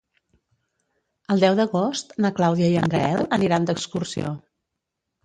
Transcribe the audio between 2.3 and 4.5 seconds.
Clàudia i en Gaël aniran d'excursió.